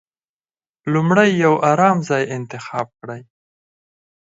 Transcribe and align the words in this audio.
لومړی 0.93 1.29
يو 1.43 1.53
ارام 1.71 1.97
ځای 2.09 2.23
انتخاب 2.37 2.87
کړئ. 2.99 3.21